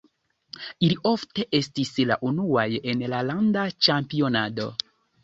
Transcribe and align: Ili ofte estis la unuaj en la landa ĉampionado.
Ili 0.85 0.95
ofte 1.09 1.43
estis 1.59 1.91
la 2.11 2.17
unuaj 2.29 2.63
en 2.95 3.05
la 3.13 3.21
landa 3.29 3.67
ĉampionado. 3.89 4.67